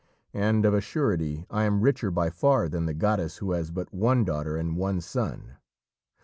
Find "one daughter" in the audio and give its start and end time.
3.93-4.57